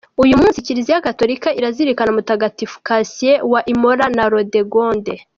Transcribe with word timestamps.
Uyu 0.23 0.35
munsi 0.41 0.63
Kiliziya 0.65 1.05
Gatorika 1.07 1.49
irazirikana 1.59 2.11
Mutagatifu 2.17 2.77
Cassien 2.87 3.39
wa 3.51 3.61
Imola 3.73 4.05
na 4.15 4.23
Radegonde. 4.33 5.13